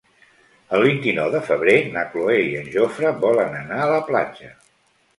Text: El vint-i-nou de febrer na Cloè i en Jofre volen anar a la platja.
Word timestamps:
El 0.77 0.85
vint-i-nou 0.85 1.29
de 1.35 1.41
febrer 1.51 1.77
na 1.99 2.07
Cloè 2.15 2.41
i 2.47 2.51
en 2.65 2.75
Jofre 2.79 3.15
volen 3.29 3.57
anar 3.63 3.81
a 3.81 3.91
la 3.97 4.05
platja. 4.13 4.55